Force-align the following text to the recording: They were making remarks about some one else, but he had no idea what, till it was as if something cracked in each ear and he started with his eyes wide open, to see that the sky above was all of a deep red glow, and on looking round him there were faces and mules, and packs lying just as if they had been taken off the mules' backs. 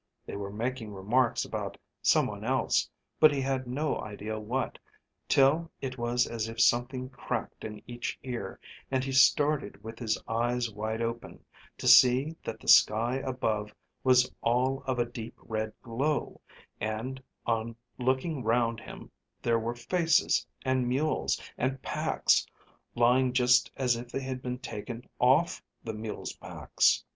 They 0.25 0.35
were 0.35 0.49
making 0.49 0.95
remarks 0.95 1.45
about 1.45 1.77
some 2.01 2.25
one 2.25 2.43
else, 2.43 2.89
but 3.19 3.31
he 3.31 3.39
had 3.39 3.67
no 3.67 3.99
idea 3.99 4.39
what, 4.39 4.79
till 5.27 5.69
it 5.79 5.95
was 5.99 6.25
as 6.25 6.49
if 6.49 6.59
something 6.59 7.07
cracked 7.07 7.63
in 7.63 7.83
each 7.85 8.17
ear 8.23 8.59
and 8.89 9.03
he 9.03 9.11
started 9.11 9.83
with 9.83 9.99
his 9.99 10.17
eyes 10.27 10.71
wide 10.71 11.03
open, 11.03 11.45
to 11.77 11.87
see 11.87 12.35
that 12.43 12.59
the 12.59 12.67
sky 12.67 13.17
above 13.17 13.75
was 14.03 14.31
all 14.41 14.81
of 14.87 14.97
a 14.97 15.05
deep 15.05 15.35
red 15.43 15.71
glow, 15.83 16.41
and 16.79 17.21
on 17.45 17.75
looking 17.99 18.43
round 18.43 18.79
him 18.79 19.11
there 19.43 19.59
were 19.59 19.75
faces 19.75 20.47
and 20.65 20.89
mules, 20.89 21.39
and 21.59 21.79
packs 21.83 22.47
lying 22.95 23.33
just 23.33 23.71
as 23.77 23.95
if 23.95 24.11
they 24.11 24.21
had 24.23 24.41
been 24.41 24.57
taken 24.57 25.07
off 25.19 25.61
the 25.83 25.93
mules' 25.93 26.33
backs. 26.37 27.05